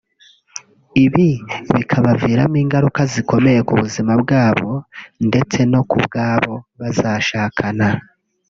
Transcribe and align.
ibyo 1.05 1.25
bikabaviramo 1.75 2.57
ingaruka 2.63 3.01
zikomeye 3.13 3.59
ku 3.67 3.73
buzima 3.81 4.11
bwabo 4.21 4.71
ndetse 5.27 5.59
no 5.71 5.81
ku 5.89 5.97
bw’abo 6.05 6.53
bazashakana 6.79 7.87